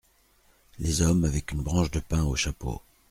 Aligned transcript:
Les 0.79 1.03
hommes 1.03 1.25
avec 1.25 1.51
une 1.51 1.61
branche 1.61 1.91
de 1.91 1.99
pin 1.99 2.23
au 2.23 2.35
chapeau. 2.35 2.81